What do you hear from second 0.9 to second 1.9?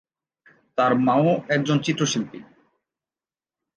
মা-ও একজন